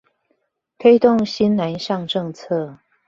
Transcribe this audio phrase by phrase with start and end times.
[0.79, 2.79] 推動新南向政策